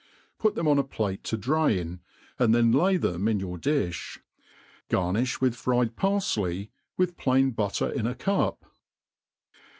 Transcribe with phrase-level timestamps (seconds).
[0.39, 1.99] Put them on a plate to drain,
[2.39, 4.17] and then lay them in your difh.
[4.89, 8.65] Garnifh with fried parfley, with plain butter in a cup.